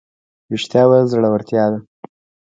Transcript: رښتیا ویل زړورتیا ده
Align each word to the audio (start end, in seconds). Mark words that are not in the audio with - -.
رښتیا 0.51 0.83
ویل 0.85 1.05
زړورتیا 1.13 1.65
ده 1.71 1.79